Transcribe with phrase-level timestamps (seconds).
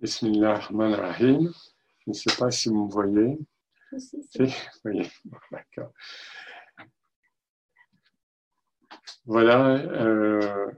[0.00, 1.52] Bismillah ar-Rahman rahim
[1.98, 3.38] Je ne sais pas si vous me voyez.
[3.98, 4.54] Si, Si,
[4.86, 5.06] oui,
[5.52, 5.92] d'accord.
[9.26, 10.70] Voilà, euh,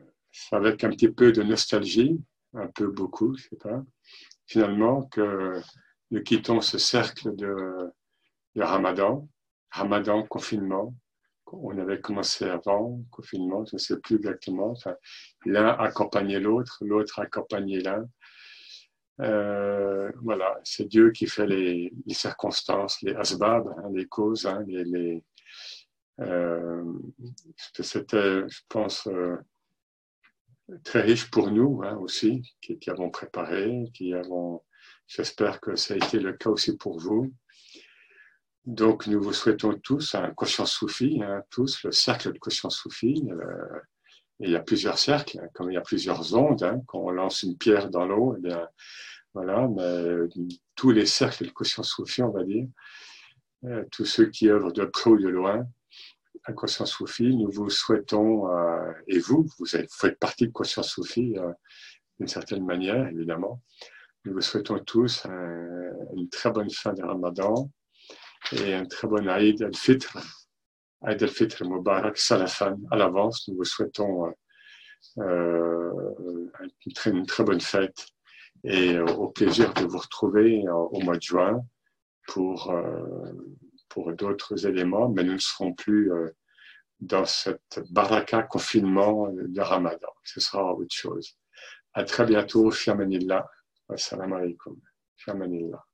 [0.50, 2.20] avec un petit peu de nostalgie,
[2.52, 3.84] un peu beaucoup, je sais pas,
[4.46, 5.60] finalement, que
[6.10, 7.92] nous quittons ce cercle de,
[8.56, 9.28] de Ramadan,
[9.70, 10.96] Ramadan, confinement.
[11.52, 14.72] On avait commencé avant, confinement, je ne sais plus exactement.
[14.72, 14.96] Enfin,
[15.46, 18.08] l'un accompagnait l'autre, l'autre accompagnait l'un.
[19.22, 24.64] Euh, voilà, c'est Dieu qui fait les, circonstances, les asbab, hein, les causes, hein,
[26.20, 26.84] euh,
[27.78, 29.36] c'était, je pense, euh,
[30.84, 34.62] très riche pour nous hein, aussi, qui, avons préparé, qui avons,
[35.06, 37.32] j'espère que ça a été le cas aussi pour vous.
[38.64, 40.32] Donc, nous vous souhaitons tous un
[40.66, 43.24] soufie, hein, tous le cercle de soufie.
[43.30, 43.80] Euh,
[44.38, 46.82] il y a plusieurs cercles, comme il y a plusieurs ondes.
[46.86, 48.68] Quand on lance une pierre dans l'eau, eh bien,
[49.34, 50.28] voilà, mais
[50.74, 52.66] tous les cercles de conscience soufie, on va dire,
[53.64, 55.66] euh, tous ceux qui œuvrent de près ou de loin,
[56.44, 61.34] à Conscience Soufie, nous vous souhaitons, euh, et vous, vous faites partie de Conscience Soufie
[61.38, 61.52] euh,
[62.18, 63.62] d'une certaine manière, évidemment,
[64.24, 67.70] nous vous souhaitons tous un, une très bonne fin de Ramadan
[68.52, 70.18] et un très bon Aïd al-Fitr,
[71.02, 73.46] Aïd al-Fitr Mubarak Salafan à l'avance.
[73.48, 74.32] Nous vous souhaitons
[75.16, 78.06] une, très, bonne fête
[78.64, 81.64] et au plaisir de vous retrouver au mois de juin
[82.28, 82.72] pour
[83.92, 86.30] pour d'autres éléments, mais nous ne serons plus euh,
[87.00, 90.08] dans cette baraka confinement de Ramadan.
[90.24, 91.36] Ce sera autre chose.
[91.92, 92.70] À très bientôt.
[92.70, 93.46] Fiamanillah.
[93.90, 94.80] Assalamu alaikum.
[95.16, 95.84] Fiamanillah.